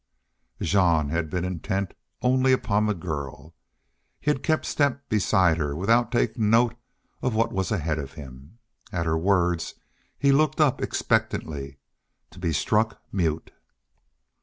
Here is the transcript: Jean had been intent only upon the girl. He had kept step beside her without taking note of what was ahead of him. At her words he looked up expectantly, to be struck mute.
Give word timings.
Jean 0.59 1.09
had 1.09 1.29
been 1.29 1.45
intent 1.45 1.93
only 2.23 2.51
upon 2.53 2.87
the 2.87 2.95
girl. 2.95 3.53
He 4.19 4.31
had 4.31 4.41
kept 4.41 4.65
step 4.65 5.07
beside 5.09 5.57
her 5.57 5.75
without 5.75 6.11
taking 6.11 6.49
note 6.49 6.73
of 7.21 7.35
what 7.35 7.51
was 7.51 7.71
ahead 7.71 7.99
of 7.99 8.13
him. 8.13 8.57
At 8.91 9.05
her 9.05 9.15
words 9.15 9.75
he 10.17 10.31
looked 10.31 10.59
up 10.59 10.81
expectantly, 10.81 11.77
to 12.31 12.39
be 12.39 12.51
struck 12.51 12.99
mute. 13.11 13.51